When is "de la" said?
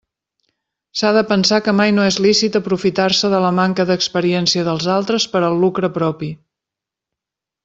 3.35-3.53